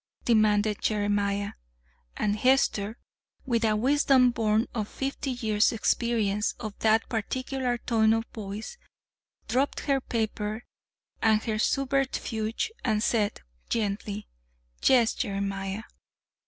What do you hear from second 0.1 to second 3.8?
demanded Jeremiah. And Hester, with a